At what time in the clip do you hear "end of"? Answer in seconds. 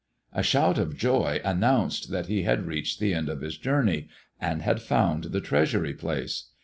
3.13-3.41